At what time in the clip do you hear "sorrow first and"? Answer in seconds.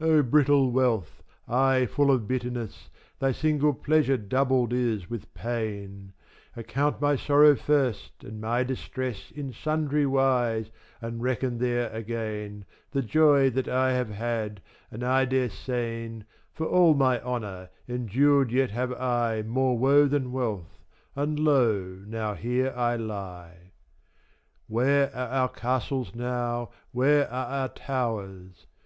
7.16-8.40